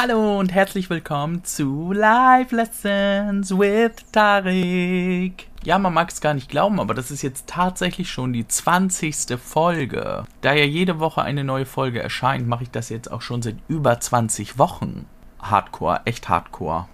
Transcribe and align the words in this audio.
Hallo 0.00 0.38
und 0.38 0.54
herzlich 0.54 0.90
willkommen 0.90 1.42
zu 1.42 1.90
Live 1.90 2.52
Lessons 2.52 3.50
with 3.50 3.96
Tarik. 4.12 5.48
Ja, 5.64 5.76
man 5.80 5.92
mag 5.92 6.10
es 6.10 6.20
gar 6.20 6.34
nicht 6.34 6.48
glauben, 6.48 6.78
aber 6.78 6.94
das 6.94 7.10
ist 7.10 7.22
jetzt 7.22 7.48
tatsächlich 7.48 8.08
schon 8.08 8.32
die 8.32 8.46
20. 8.46 9.36
Folge. 9.42 10.22
Da 10.40 10.52
ja 10.54 10.62
jede 10.62 11.00
Woche 11.00 11.22
eine 11.22 11.42
neue 11.42 11.66
Folge 11.66 12.00
erscheint, 12.00 12.46
mache 12.46 12.62
ich 12.62 12.70
das 12.70 12.90
jetzt 12.90 13.10
auch 13.10 13.22
schon 13.22 13.42
seit 13.42 13.56
über 13.66 13.98
20 13.98 14.56
Wochen. 14.56 15.06
Hardcore, 15.40 16.02
echt 16.04 16.28
Hardcore. 16.28 16.86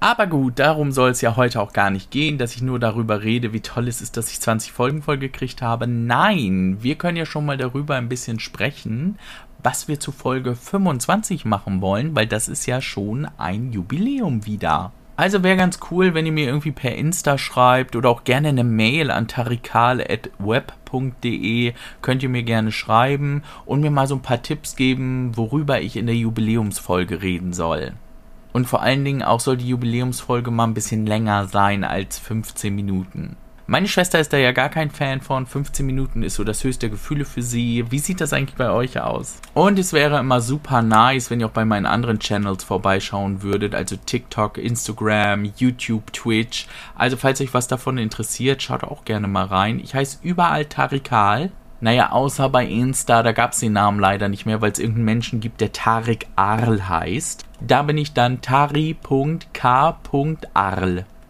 Aber 0.00 0.26
gut, 0.26 0.58
darum 0.58 0.92
soll 0.92 1.10
es 1.10 1.22
ja 1.22 1.36
heute 1.36 1.60
auch 1.60 1.72
gar 1.72 1.90
nicht 1.90 2.10
gehen, 2.10 2.36
dass 2.36 2.54
ich 2.54 2.62
nur 2.62 2.78
darüber 2.78 3.22
rede, 3.22 3.52
wie 3.54 3.60
toll 3.60 3.88
es 3.88 4.02
ist, 4.02 4.16
dass 4.16 4.30
ich 4.30 4.40
20 4.40 4.70
Folgen 4.70 5.02
vollgekriegt 5.02 5.62
habe. 5.62 5.86
Nein, 5.86 6.78
wir 6.80 6.96
können 6.96 7.16
ja 7.16 7.26
schon 7.26 7.46
mal 7.46 7.56
darüber 7.56 7.96
ein 7.96 8.08
bisschen 8.08 8.38
sprechen, 8.38 9.18
was 9.66 9.88
wir 9.88 9.98
zu 9.98 10.12
Folge 10.12 10.54
25 10.54 11.44
machen 11.44 11.80
wollen, 11.80 12.14
weil 12.14 12.28
das 12.28 12.46
ist 12.46 12.66
ja 12.66 12.80
schon 12.80 13.26
ein 13.36 13.72
Jubiläum 13.72 14.46
wieder. 14.46 14.92
Also 15.16 15.42
wäre 15.42 15.56
ganz 15.56 15.80
cool, 15.90 16.14
wenn 16.14 16.24
ihr 16.24 16.30
mir 16.30 16.46
irgendwie 16.46 16.70
per 16.70 16.94
Insta 16.94 17.36
schreibt 17.36 17.96
oder 17.96 18.10
auch 18.10 18.22
gerne 18.22 18.50
eine 18.50 18.62
Mail 18.62 19.10
an 19.10 19.26
tarikal.web.de 19.26 21.72
könnt 22.00 22.22
ihr 22.22 22.28
mir 22.28 22.44
gerne 22.44 22.70
schreiben 22.70 23.42
und 23.64 23.80
mir 23.80 23.90
mal 23.90 24.06
so 24.06 24.14
ein 24.14 24.22
paar 24.22 24.40
Tipps 24.40 24.76
geben, 24.76 25.36
worüber 25.36 25.80
ich 25.80 25.96
in 25.96 26.06
der 26.06 26.14
Jubiläumsfolge 26.14 27.20
reden 27.20 27.52
soll. 27.52 27.94
Und 28.52 28.68
vor 28.68 28.82
allen 28.82 29.04
Dingen 29.04 29.24
auch 29.24 29.40
soll 29.40 29.56
die 29.56 29.68
Jubiläumsfolge 29.68 30.52
mal 30.52 30.68
ein 30.68 30.74
bisschen 30.74 31.06
länger 31.06 31.48
sein 31.48 31.82
als 31.82 32.20
15 32.20 32.72
Minuten. 32.72 33.34
Meine 33.68 33.88
Schwester 33.88 34.20
ist 34.20 34.32
da 34.32 34.36
ja 34.36 34.52
gar 34.52 34.68
kein 34.68 34.92
Fan 34.92 35.20
von. 35.20 35.44
15 35.44 35.84
Minuten 35.84 36.22
ist 36.22 36.36
so 36.36 36.44
das 36.44 36.62
höchste 36.62 36.88
Gefühle 36.88 37.24
für 37.24 37.42
sie. 37.42 37.84
Wie 37.90 37.98
sieht 37.98 38.20
das 38.20 38.32
eigentlich 38.32 38.54
bei 38.54 38.70
euch 38.70 39.00
aus? 39.00 39.40
Und 39.54 39.76
es 39.80 39.92
wäre 39.92 40.20
immer 40.20 40.40
super 40.40 40.82
nice, 40.82 41.32
wenn 41.32 41.40
ihr 41.40 41.46
auch 41.46 41.50
bei 41.50 41.64
meinen 41.64 41.86
anderen 41.86 42.20
Channels 42.20 42.62
vorbeischauen 42.62 43.42
würdet. 43.42 43.74
Also 43.74 43.96
TikTok, 43.96 44.58
Instagram, 44.58 45.50
YouTube, 45.56 46.12
Twitch. 46.12 46.68
Also 46.94 47.16
falls 47.16 47.40
euch 47.40 47.54
was 47.54 47.66
davon 47.66 47.98
interessiert, 47.98 48.62
schaut 48.62 48.84
auch 48.84 49.04
gerne 49.04 49.26
mal 49.26 49.46
rein. 49.46 49.80
Ich 49.80 49.96
heiße 49.96 50.18
überall 50.22 50.66
Tarikal. 50.66 51.50
Naja, 51.80 52.12
außer 52.12 52.48
bei 52.48 52.64
Insta, 52.66 53.24
da 53.24 53.32
gab 53.32 53.50
es 53.50 53.58
den 53.58 53.72
Namen 53.72 53.98
leider 53.98 54.28
nicht 54.28 54.46
mehr, 54.46 54.60
weil 54.60 54.70
es 54.70 54.78
irgendeinen 54.78 55.06
Menschen 55.06 55.40
gibt, 55.40 55.60
der 55.60 55.72
Tarik 55.72 56.28
Arl 56.36 56.88
heißt. 56.88 57.44
Da 57.60 57.82
bin 57.82 57.98
ich 57.98 58.12
dann 58.12 58.40
tari.k.arl. 58.40 58.96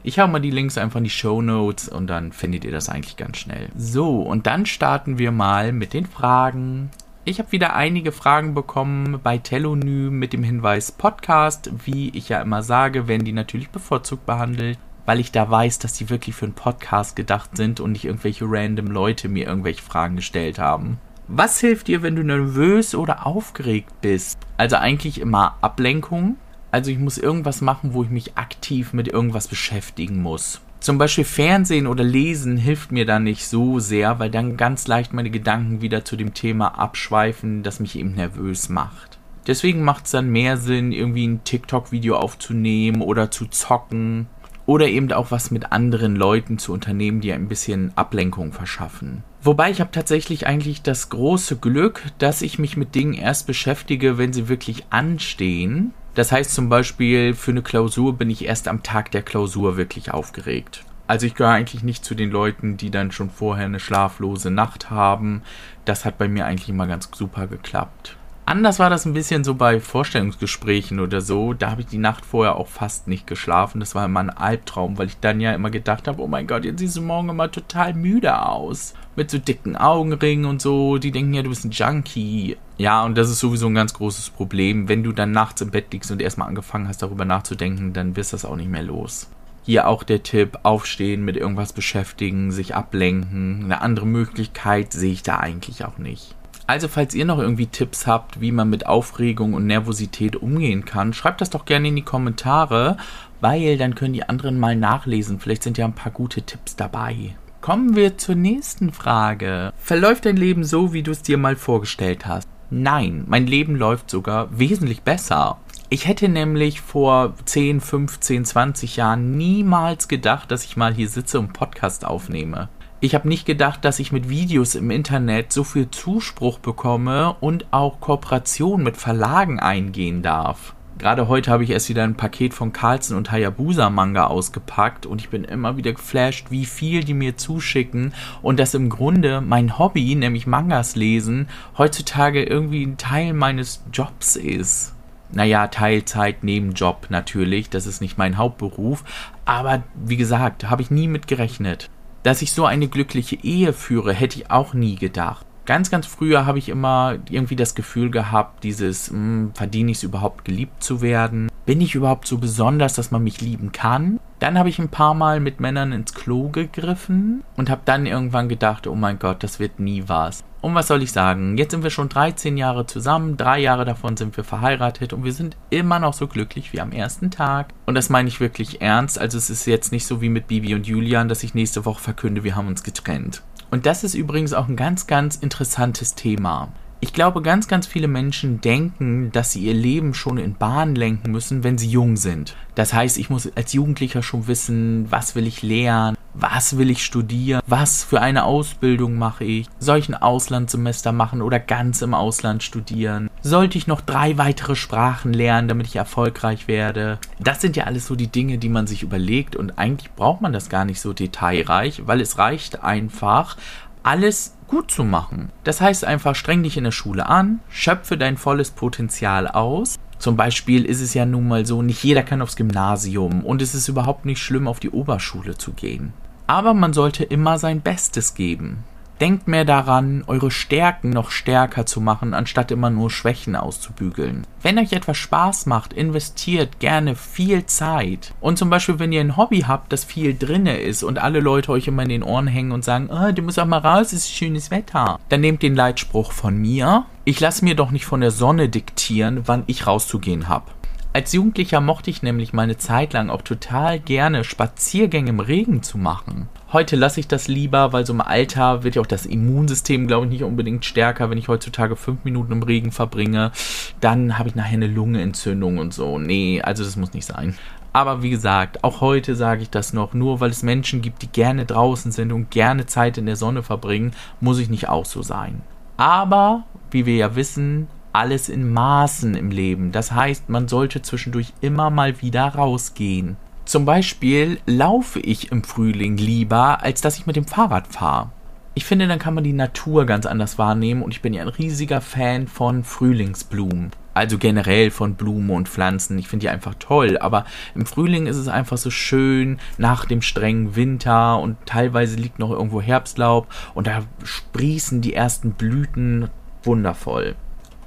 Ich 0.06 0.20
habe 0.20 0.30
mal 0.30 0.38
die 0.38 0.52
Links 0.52 0.78
einfach 0.78 0.98
in 0.98 1.04
die 1.04 1.10
Show 1.10 1.42
Notes 1.42 1.88
und 1.88 2.06
dann 2.06 2.30
findet 2.30 2.64
ihr 2.64 2.70
das 2.70 2.88
eigentlich 2.88 3.16
ganz 3.16 3.38
schnell. 3.38 3.70
So, 3.76 4.20
und 4.20 4.46
dann 4.46 4.64
starten 4.64 5.18
wir 5.18 5.32
mal 5.32 5.72
mit 5.72 5.94
den 5.94 6.06
Fragen. 6.06 6.90
Ich 7.24 7.40
habe 7.40 7.50
wieder 7.50 7.74
einige 7.74 8.12
Fragen 8.12 8.54
bekommen 8.54 9.18
bei 9.24 9.38
Telonym 9.38 10.16
mit 10.16 10.32
dem 10.32 10.44
Hinweis 10.44 10.92
Podcast. 10.92 11.72
Wie 11.84 12.10
ich 12.10 12.28
ja 12.28 12.40
immer 12.40 12.62
sage, 12.62 13.08
werden 13.08 13.24
die 13.24 13.32
natürlich 13.32 13.70
bevorzugt 13.70 14.26
behandelt, 14.26 14.78
weil 15.06 15.18
ich 15.18 15.32
da 15.32 15.50
weiß, 15.50 15.80
dass 15.80 15.94
die 15.94 16.08
wirklich 16.08 16.36
für 16.36 16.44
einen 16.44 16.54
Podcast 16.54 17.16
gedacht 17.16 17.56
sind 17.56 17.80
und 17.80 17.90
nicht 17.90 18.04
irgendwelche 18.04 18.44
random 18.46 18.86
Leute 18.86 19.28
mir 19.28 19.48
irgendwelche 19.48 19.82
Fragen 19.82 20.14
gestellt 20.14 20.60
haben. 20.60 21.00
Was 21.26 21.58
hilft 21.58 21.88
dir, 21.88 22.02
wenn 22.02 22.14
du 22.14 22.22
nervös 22.22 22.94
oder 22.94 23.26
aufgeregt 23.26 23.92
bist? 24.02 24.38
Also 24.56 24.76
eigentlich 24.76 25.20
immer 25.20 25.56
Ablenkung, 25.62 26.36
also 26.76 26.90
ich 26.90 26.98
muss 26.98 27.16
irgendwas 27.16 27.62
machen, 27.62 27.94
wo 27.94 28.02
ich 28.02 28.10
mich 28.10 28.36
aktiv 28.36 28.92
mit 28.92 29.08
irgendwas 29.08 29.48
beschäftigen 29.48 30.20
muss. 30.20 30.60
Zum 30.78 30.98
Beispiel 30.98 31.24
Fernsehen 31.24 31.86
oder 31.86 32.04
Lesen 32.04 32.58
hilft 32.58 32.92
mir 32.92 33.06
da 33.06 33.18
nicht 33.18 33.46
so 33.46 33.78
sehr, 33.78 34.18
weil 34.18 34.30
dann 34.30 34.58
ganz 34.58 34.86
leicht 34.86 35.14
meine 35.14 35.30
Gedanken 35.30 35.80
wieder 35.80 36.04
zu 36.04 36.16
dem 36.16 36.34
Thema 36.34 36.78
abschweifen, 36.78 37.62
das 37.62 37.80
mich 37.80 37.98
eben 37.98 38.12
nervös 38.12 38.68
macht. 38.68 39.18
Deswegen 39.46 39.84
macht 39.84 40.04
es 40.04 40.10
dann 40.10 40.28
mehr 40.28 40.58
Sinn, 40.58 40.92
irgendwie 40.92 41.26
ein 41.26 41.44
TikTok-Video 41.44 42.18
aufzunehmen 42.18 43.00
oder 43.00 43.30
zu 43.30 43.46
zocken 43.46 44.26
oder 44.66 44.86
eben 44.86 45.10
auch 45.12 45.30
was 45.30 45.50
mit 45.50 45.72
anderen 45.72 46.14
Leuten 46.14 46.58
zu 46.58 46.74
unternehmen, 46.74 47.22
die 47.22 47.32
ein 47.32 47.48
bisschen 47.48 47.92
Ablenkung 47.96 48.52
verschaffen. 48.52 49.24
Wobei 49.42 49.70
ich 49.70 49.80
habe 49.80 49.92
tatsächlich 49.92 50.46
eigentlich 50.46 50.82
das 50.82 51.08
große 51.08 51.56
Glück, 51.56 52.02
dass 52.18 52.42
ich 52.42 52.58
mich 52.58 52.76
mit 52.76 52.94
Dingen 52.94 53.14
erst 53.14 53.46
beschäftige, 53.46 54.18
wenn 54.18 54.34
sie 54.34 54.50
wirklich 54.50 54.84
anstehen 54.90 55.94
das 56.16 56.32
heißt 56.32 56.52
zum 56.52 56.70
Beispiel, 56.70 57.34
für 57.34 57.50
eine 57.50 57.62
Klausur 57.62 58.16
bin 58.16 58.30
ich 58.30 58.46
erst 58.46 58.68
am 58.68 58.82
Tag 58.82 59.10
der 59.10 59.22
Klausur 59.22 59.76
wirklich 59.76 60.12
aufgeregt. 60.12 60.82
Also 61.06 61.26
ich 61.26 61.34
gehöre 61.34 61.52
eigentlich 61.52 61.82
nicht 61.82 62.04
zu 62.04 62.14
den 62.14 62.30
Leuten, 62.30 62.78
die 62.78 62.90
dann 62.90 63.12
schon 63.12 63.30
vorher 63.30 63.66
eine 63.66 63.78
schlaflose 63.78 64.50
Nacht 64.50 64.90
haben. 64.90 65.42
Das 65.84 66.06
hat 66.06 66.18
bei 66.18 66.26
mir 66.26 66.46
eigentlich 66.46 66.70
immer 66.70 66.86
ganz 66.86 67.08
super 67.14 67.46
geklappt. 67.46 68.16
Anders 68.48 68.78
war 68.78 68.90
das 68.90 69.04
ein 69.04 69.12
bisschen 69.12 69.42
so 69.42 69.56
bei 69.56 69.80
Vorstellungsgesprächen 69.80 71.00
oder 71.00 71.20
so. 71.20 71.52
Da 71.52 71.72
habe 71.72 71.80
ich 71.80 71.88
die 71.88 71.98
Nacht 71.98 72.24
vorher 72.24 72.54
auch 72.54 72.68
fast 72.68 73.08
nicht 73.08 73.26
geschlafen. 73.26 73.80
Das 73.80 73.96
war 73.96 74.04
immer 74.04 74.20
ein 74.20 74.30
Albtraum, 74.30 74.98
weil 74.98 75.08
ich 75.08 75.18
dann 75.18 75.40
ja 75.40 75.52
immer 75.52 75.70
gedacht 75.70 76.06
habe, 76.06 76.22
oh 76.22 76.28
mein 76.28 76.46
Gott, 76.46 76.64
jetzt 76.64 76.78
siehst 76.78 76.96
du 76.96 77.02
morgen 77.02 77.28
immer 77.28 77.50
total 77.50 77.94
müde 77.94 78.40
aus. 78.40 78.94
Mit 79.16 79.32
so 79.32 79.38
dicken 79.38 79.76
Augenringen 79.76 80.44
und 80.44 80.62
so. 80.62 80.98
Die 80.98 81.10
denken 81.10 81.34
ja, 81.34 81.42
du 81.42 81.48
bist 81.48 81.64
ein 81.64 81.72
Junkie. 81.72 82.56
Ja, 82.78 83.04
und 83.04 83.18
das 83.18 83.30
ist 83.30 83.40
sowieso 83.40 83.66
ein 83.66 83.74
ganz 83.74 83.94
großes 83.94 84.30
Problem. 84.30 84.88
Wenn 84.88 85.02
du 85.02 85.10
dann 85.10 85.32
nachts 85.32 85.60
im 85.60 85.72
Bett 85.72 85.92
liegst 85.92 86.12
und 86.12 86.22
erstmal 86.22 86.46
angefangen 86.46 86.86
hast, 86.86 87.02
darüber 87.02 87.24
nachzudenken, 87.24 87.94
dann 87.94 88.14
wirst 88.14 88.32
du 88.32 88.36
das 88.36 88.44
auch 88.44 88.54
nicht 88.54 88.70
mehr 88.70 88.84
los. 88.84 89.28
Hier 89.64 89.88
auch 89.88 90.04
der 90.04 90.22
Tipp, 90.22 90.60
aufstehen, 90.62 91.24
mit 91.24 91.36
irgendwas 91.36 91.72
beschäftigen, 91.72 92.52
sich 92.52 92.76
ablenken. 92.76 93.64
Eine 93.64 93.80
andere 93.80 94.06
Möglichkeit 94.06 94.92
sehe 94.92 95.10
ich 95.10 95.24
da 95.24 95.38
eigentlich 95.38 95.84
auch 95.84 95.98
nicht. 95.98 96.36
Also, 96.68 96.88
falls 96.88 97.14
ihr 97.14 97.24
noch 97.24 97.38
irgendwie 97.38 97.66
Tipps 97.66 98.06
habt, 98.08 98.40
wie 98.40 98.50
man 98.50 98.68
mit 98.68 98.86
Aufregung 98.86 99.54
und 99.54 99.66
Nervosität 99.66 100.34
umgehen 100.34 100.84
kann, 100.84 101.12
schreibt 101.12 101.40
das 101.40 101.50
doch 101.50 101.64
gerne 101.64 101.88
in 101.88 101.96
die 101.96 102.02
Kommentare, 102.02 102.96
weil 103.40 103.78
dann 103.78 103.94
können 103.94 104.14
die 104.14 104.28
anderen 104.28 104.58
mal 104.58 104.74
nachlesen. 104.74 105.38
Vielleicht 105.38 105.62
sind 105.62 105.78
ja 105.78 105.84
ein 105.84 105.94
paar 105.94 106.12
gute 106.12 106.42
Tipps 106.42 106.74
dabei. 106.74 107.36
Kommen 107.60 107.94
wir 107.94 108.18
zur 108.18 108.34
nächsten 108.34 108.92
Frage. 108.92 109.72
Verläuft 109.76 110.26
dein 110.26 110.36
Leben 110.36 110.64
so, 110.64 110.92
wie 110.92 111.02
du 111.02 111.12
es 111.12 111.22
dir 111.22 111.38
mal 111.38 111.56
vorgestellt 111.56 112.26
hast? 112.26 112.48
Nein, 112.70 113.24
mein 113.28 113.46
Leben 113.46 113.76
läuft 113.76 114.10
sogar 114.10 114.58
wesentlich 114.58 115.02
besser. 115.02 115.58
Ich 115.88 116.08
hätte 116.08 116.28
nämlich 116.28 116.80
vor 116.80 117.34
10, 117.44 117.80
15, 117.80 118.44
20 118.44 118.96
Jahren 118.96 119.36
niemals 119.36 120.08
gedacht, 120.08 120.50
dass 120.50 120.64
ich 120.64 120.76
mal 120.76 120.92
hier 120.92 121.08
sitze 121.08 121.38
und 121.38 121.52
Podcast 121.52 122.04
aufnehme. 122.04 122.68
Ich 123.06 123.14
habe 123.14 123.28
nicht 123.28 123.46
gedacht, 123.46 123.84
dass 123.84 124.00
ich 124.00 124.10
mit 124.10 124.28
Videos 124.28 124.74
im 124.74 124.90
Internet 124.90 125.52
so 125.52 125.62
viel 125.62 125.88
Zuspruch 125.92 126.58
bekomme 126.58 127.36
und 127.38 127.66
auch 127.70 128.00
Kooperation 128.00 128.82
mit 128.82 128.96
Verlagen 128.96 129.60
eingehen 129.60 130.22
darf. 130.22 130.74
Gerade 130.98 131.28
heute 131.28 131.52
habe 131.52 131.62
ich 131.62 131.70
erst 131.70 131.88
wieder 131.88 132.02
ein 132.02 132.16
Paket 132.16 132.52
von 132.52 132.72
Carlsen 132.72 133.16
und 133.16 133.30
Hayabusa 133.30 133.90
Manga 133.90 134.26
ausgepackt 134.26 135.06
und 135.06 135.20
ich 135.20 135.28
bin 135.28 135.44
immer 135.44 135.76
wieder 135.76 135.92
geflasht, 135.92 136.50
wie 136.50 136.64
viel 136.64 137.04
die 137.04 137.14
mir 137.14 137.36
zuschicken 137.36 138.12
und 138.42 138.58
dass 138.58 138.74
im 138.74 138.90
Grunde 138.90 139.40
mein 139.40 139.78
Hobby, 139.78 140.16
nämlich 140.16 140.48
Mangas 140.48 140.96
lesen, 140.96 141.48
heutzutage 141.78 142.42
irgendwie 142.42 142.84
ein 142.84 142.96
Teil 142.96 143.34
meines 143.34 143.84
Jobs 143.92 144.34
ist. 144.34 144.96
Naja, 145.30 145.68
Teilzeit 145.68 146.42
neben 146.42 146.72
Job 146.72 147.06
natürlich, 147.10 147.70
das 147.70 147.86
ist 147.86 148.00
nicht 148.00 148.18
mein 148.18 148.36
Hauptberuf, 148.36 149.04
aber 149.44 149.84
wie 149.94 150.16
gesagt, 150.16 150.68
habe 150.68 150.82
ich 150.82 150.90
nie 150.90 151.06
mit 151.06 151.28
gerechnet. 151.28 151.88
Dass 152.26 152.42
ich 152.42 152.52
so 152.52 152.66
eine 152.66 152.88
glückliche 152.88 153.36
Ehe 153.44 153.72
führe, 153.72 154.12
hätte 154.12 154.40
ich 154.40 154.50
auch 154.50 154.74
nie 154.74 154.96
gedacht. 154.96 155.46
Ganz, 155.64 155.92
ganz 155.92 156.06
früher 156.06 156.44
habe 156.44 156.58
ich 156.58 156.68
immer 156.68 157.18
irgendwie 157.30 157.54
das 157.54 157.76
Gefühl 157.76 158.10
gehabt, 158.10 158.64
dieses, 158.64 159.12
mh, 159.12 159.16
hm, 159.16 159.52
verdiene 159.54 159.92
ich 159.92 159.98
es 159.98 160.02
überhaupt 160.02 160.44
geliebt 160.44 160.82
zu 160.82 161.02
werden? 161.02 161.48
Bin 161.66 161.80
ich 161.80 161.94
überhaupt 161.94 162.26
so 162.26 162.38
besonders, 162.38 162.94
dass 162.94 163.12
man 163.12 163.22
mich 163.22 163.40
lieben 163.40 163.70
kann? 163.70 164.18
Dann 164.40 164.58
habe 164.58 164.68
ich 164.68 164.80
ein 164.80 164.88
paar 164.88 165.14
Mal 165.14 165.38
mit 165.38 165.60
Männern 165.60 165.92
ins 165.92 166.14
Klo 166.14 166.48
gegriffen 166.48 167.44
und 167.56 167.70
habe 167.70 167.82
dann 167.84 168.06
irgendwann 168.06 168.48
gedacht, 168.48 168.88
oh 168.88 168.96
mein 168.96 169.20
Gott, 169.20 169.44
das 169.44 169.60
wird 169.60 169.78
nie 169.78 170.02
was. 170.08 170.42
Und 170.66 170.74
was 170.74 170.88
soll 170.88 171.04
ich 171.04 171.12
sagen? 171.12 171.56
Jetzt 171.56 171.70
sind 171.70 171.84
wir 171.84 171.90
schon 171.90 172.08
13 172.08 172.56
Jahre 172.56 172.86
zusammen, 172.86 173.36
drei 173.36 173.60
Jahre 173.60 173.84
davon 173.84 174.16
sind 174.16 174.36
wir 174.36 174.42
verheiratet 174.42 175.12
und 175.12 175.22
wir 175.22 175.32
sind 175.32 175.56
immer 175.70 176.00
noch 176.00 176.12
so 176.12 176.26
glücklich 176.26 176.72
wie 176.72 176.80
am 176.80 176.90
ersten 176.90 177.30
Tag. 177.30 177.68
Und 177.86 177.94
das 177.94 178.08
meine 178.08 178.28
ich 178.28 178.40
wirklich 178.40 178.82
ernst. 178.82 179.16
Also 179.16 179.38
es 179.38 179.48
ist 179.48 179.64
jetzt 179.66 179.92
nicht 179.92 180.08
so 180.08 180.20
wie 180.20 180.28
mit 180.28 180.48
Bibi 180.48 180.74
und 180.74 180.84
Julian, 180.84 181.28
dass 181.28 181.44
ich 181.44 181.54
nächste 181.54 181.84
Woche 181.84 182.02
verkünde, 182.02 182.42
wir 182.42 182.56
haben 182.56 182.66
uns 182.66 182.82
getrennt. 182.82 183.44
Und 183.70 183.86
das 183.86 184.02
ist 184.02 184.14
übrigens 184.14 184.54
auch 184.54 184.66
ein 184.66 184.74
ganz, 184.74 185.06
ganz 185.06 185.36
interessantes 185.36 186.16
Thema. 186.16 186.72
Ich 186.98 187.12
glaube, 187.12 187.42
ganz, 187.42 187.68
ganz 187.68 187.86
viele 187.86 188.08
Menschen 188.08 188.60
denken, 188.60 189.30
dass 189.30 189.52
sie 189.52 189.60
ihr 189.60 189.74
Leben 189.74 190.14
schon 190.14 190.36
in 190.36 190.56
Bahn 190.56 190.96
lenken 190.96 191.30
müssen, 191.30 191.62
wenn 191.62 191.78
sie 191.78 191.88
jung 191.88 192.16
sind. 192.16 192.56
Das 192.74 192.92
heißt, 192.92 193.18
ich 193.18 193.30
muss 193.30 193.48
als 193.54 193.72
Jugendlicher 193.72 194.24
schon 194.24 194.48
wissen, 194.48 195.06
was 195.12 195.36
will 195.36 195.46
ich 195.46 195.62
lernen, 195.62 196.16
was 196.38 196.76
will 196.76 196.90
ich 196.90 197.04
studieren, 197.04 197.62
was 197.66 198.04
für 198.04 198.20
eine 198.20 198.44
Ausbildung 198.44 199.16
mache 199.16 199.44
ich, 199.44 199.68
soll 199.78 199.98
ich 199.98 200.08
ein 200.08 200.14
Auslandssemester 200.14 201.12
machen 201.12 201.42
oder 201.42 201.58
ganz 201.58 202.02
im 202.02 202.14
Ausland 202.14 202.62
studieren, 202.62 203.30
sollte 203.42 203.78
ich 203.78 203.86
noch 203.86 204.00
drei 204.00 204.38
weitere 204.38 204.76
Sprachen 204.76 205.32
lernen, 205.32 205.68
damit 205.68 205.86
ich 205.86 205.96
erfolgreich 205.96 206.68
werde. 206.68 207.18
Das 207.38 207.60
sind 207.60 207.76
ja 207.76 207.84
alles 207.84 208.06
so 208.06 208.14
die 208.14 208.28
Dinge, 208.28 208.58
die 208.58 208.68
man 208.68 208.86
sich 208.86 209.02
überlegt 209.02 209.56
und 209.56 209.78
eigentlich 209.78 210.12
braucht 210.12 210.40
man 210.40 210.52
das 210.52 210.68
gar 210.68 210.84
nicht 210.84 211.00
so 211.00 211.12
detailreich, 211.12 212.02
weil 212.06 212.20
es 212.20 212.38
reicht 212.38 212.82
einfach, 212.82 213.56
alles 214.02 214.54
gut 214.68 214.90
zu 214.90 215.04
machen. 215.04 215.50
Das 215.64 215.80
heißt 215.80 216.04
einfach, 216.04 216.34
streng 216.34 216.62
dich 216.62 216.76
in 216.76 216.84
der 216.84 216.90
Schule 216.90 217.26
an, 217.26 217.60
schöpfe 217.68 218.16
dein 218.16 218.36
volles 218.36 218.70
Potenzial 218.70 219.48
aus 219.48 219.98
Zum 220.18 220.36
Beispiel 220.36 220.84
ist 220.84 221.00
es 221.00 221.12
ja 221.14 221.26
nun 221.26 221.46
mal 221.48 221.66
so, 221.66 221.82
nicht 221.82 222.02
jeder 222.02 222.22
kann 222.22 222.40
aufs 222.40 222.56
Gymnasium 222.56 223.44
und 223.44 223.60
es 223.60 223.74
ist 223.74 223.88
überhaupt 223.88 224.24
nicht 224.24 224.40
schlimm, 224.40 224.66
auf 224.66 224.80
die 224.80 224.90
Oberschule 224.90 225.58
zu 225.58 225.72
gehen. 225.72 226.12
Aber 226.46 226.74
man 226.74 226.92
sollte 226.92 227.24
immer 227.24 227.58
sein 227.58 227.80
Bestes 227.80 228.34
geben. 228.34 228.84
Denkt 229.20 229.48
mehr 229.48 229.64
daran, 229.64 230.24
eure 230.26 230.50
Stärken 230.50 231.08
noch 231.08 231.30
stärker 231.30 231.86
zu 231.86 232.02
machen, 232.02 232.34
anstatt 232.34 232.70
immer 232.70 232.90
nur 232.90 233.10
Schwächen 233.10 233.56
auszubügeln. 233.56 234.46
Wenn 234.60 234.78
euch 234.78 234.92
etwas 234.92 235.16
Spaß 235.16 235.64
macht, 235.64 235.94
investiert 235.94 236.80
gerne 236.80 237.16
viel 237.16 237.64
Zeit. 237.64 238.34
Und 238.40 238.58
zum 238.58 238.68
Beispiel, 238.68 238.98
wenn 238.98 239.12
ihr 239.12 239.22
ein 239.22 239.38
Hobby 239.38 239.60
habt, 239.60 239.90
das 239.90 240.04
viel 240.04 240.36
drinne 240.36 240.76
ist 240.76 241.02
und 241.02 241.18
alle 241.18 241.40
Leute 241.40 241.72
euch 241.72 241.88
immer 241.88 242.02
in 242.02 242.10
den 242.10 242.22
Ohren 242.22 242.46
hängen 242.46 242.72
und 242.72 242.84
sagen, 242.84 243.08
oh, 243.10 243.32
du 243.32 243.40
musst 243.40 243.58
auch 243.58 243.64
mal 243.64 243.78
raus, 243.78 244.08
es 244.08 244.24
ist 244.24 244.34
schönes 244.34 244.70
Wetter. 244.70 245.18
Dann 245.30 245.40
nehmt 245.40 245.62
den 245.62 245.74
Leitspruch 245.74 246.32
von 246.32 246.58
mir. 246.58 247.06
Ich 247.24 247.40
lasse 247.40 247.64
mir 247.64 247.74
doch 247.74 247.90
nicht 247.90 248.04
von 248.04 248.20
der 248.20 248.30
Sonne 248.30 248.68
diktieren, 248.68 249.42
wann 249.46 249.64
ich 249.66 249.86
rauszugehen 249.86 250.48
hab. 250.48 250.75
Als 251.16 251.32
Jugendlicher 251.32 251.80
mochte 251.80 252.10
ich 252.10 252.22
nämlich 252.22 252.52
meine 252.52 252.76
Zeit 252.76 253.14
lang 253.14 253.30
auch 253.30 253.40
total 253.40 253.98
gerne 253.98 254.44
Spaziergänge 254.44 255.30
im 255.30 255.40
Regen 255.40 255.82
zu 255.82 255.96
machen. 255.96 256.50
Heute 256.74 256.94
lasse 256.94 257.20
ich 257.20 257.26
das 257.26 257.48
lieber, 257.48 257.94
weil 257.94 258.04
so 258.04 258.12
im 258.12 258.20
Alter 258.20 258.84
wird 258.84 258.96
ja 258.96 259.00
auch 259.00 259.06
das 259.06 259.24
Immunsystem, 259.24 260.08
glaube 260.08 260.26
ich, 260.26 260.32
nicht 260.32 260.44
unbedingt 260.44 260.84
stärker, 260.84 261.30
wenn 261.30 261.38
ich 261.38 261.48
heutzutage 261.48 261.96
fünf 261.96 262.22
Minuten 262.24 262.52
im 262.52 262.62
Regen 262.62 262.92
verbringe. 262.92 263.50
Dann 263.98 264.38
habe 264.38 264.50
ich 264.50 264.56
nachher 264.56 264.74
eine 264.74 264.88
Lungenentzündung 264.88 265.78
und 265.78 265.94
so. 265.94 266.18
Nee, 266.18 266.60
also 266.60 266.84
das 266.84 266.96
muss 266.96 267.14
nicht 267.14 267.24
sein. 267.24 267.56
Aber 267.94 268.22
wie 268.22 268.28
gesagt, 268.28 268.84
auch 268.84 269.00
heute 269.00 269.36
sage 269.36 269.62
ich 269.62 269.70
das 269.70 269.94
noch, 269.94 270.12
nur 270.12 270.40
weil 270.40 270.50
es 270.50 270.62
Menschen 270.62 271.00
gibt, 271.00 271.22
die 271.22 271.28
gerne 271.28 271.64
draußen 271.64 272.12
sind 272.12 272.30
und 272.30 272.50
gerne 272.50 272.84
Zeit 272.84 273.16
in 273.16 273.24
der 273.24 273.36
Sonne 273.36 273.62
verbringen, 273.62 274.12
muss 274.40 274.58
ich 274.58 274.68
nicht 274.68 274.90
auch 274.90 275.06
so 275.06 275.22
sein. 275.22 275.62
Aber, 275.96 276.64
wie 276.90 277.06
wir 277.06 277.16
ja 277.16 277.36
wissen, 277.36 277.88
alles 278.16 278.48
in 278.48 278.72
Maßen 278.72 279.34
im 279.34 279.50
Leben. 279.50 279.92
Das 279.92 280.12
heißt, 280.12 280.48
man 280.48 280.68
sollte 280.68 281.02
zwischendurch 281.02 281.52
immer 281.60 281.90
mal 281.90 282.22
wieder 282.22 282.46
rausgehen. 282.46 283.36
Zum 283.66 283.84
Beispiel 283.84 284.58
laufe 284.64 285.20
ich 285.20 285.52
im 285.52 285.62
Frühling 285.64 286.16
lieber, 286.16 286.82
als 286.82 287.02
dass 287.02 287.18
ich 287.18 287.26
mit 287.26 287.36
dem 287.36 287.46
Fahrrad 287.46 287.88
fahre. 287.88 288.30
Ich 288.74 288.84
finde, 288.84 289.06
dann 289.06 289.18
kann 289.18 289.34
man 289.34 289.44
die 289.44 289.52
Natur 289.52 290.06
ganz 290.06 290.24
anders 290.24 290.58
wahrnehmen 290.58 291.02
und 291.02 291.12
ich 291.12 291.20
bin 291.20 291.34
ja 291.34 291.42
ein 291.42 291.48
riesiger 291.48 292.00
Fan 292.00 292.46
von 292.46 292.84
Frühlingsblumen. 292.84 293.90
Also 294.14 294.38
generell 294.38 294.90
von 294.90 295.14
Blumen 295.14 295.50
und 295.50 295.68
Pflanzen. 295.68 296.18
Ich 296.18 296.28
finde 296.28 296.44
die 296.44 296.50
einfach 296.50 296.74
toll. 296.78 297.18
Aber 297.18 297.44
im 297.74 297.84
Frühling 297.84 298.26
ist 298.26 298.36
es 298.36 298.48
einfach 298.48 298.78
so 298.78 298.90
schön 298.90 299.58
nach 299.76 300.06
dem 300.06 300.22
strengen 300.22 300.74
Winter 300.74 301.38
und 301.38 301.58
teilweise 301.66 302.16
liegt 302.16 302.38
noch 302.38 302.50
irgendwo 302.50 302.80
Herbstlaub 302.80 303.46
und 303.74 303.86
da 303.86 304.04
sprießen 304.24 305.02
die 305.02 305.12
ersten 305.12 305.52
Blüten 305.52 306.30
wundervoll. 306.62 307.36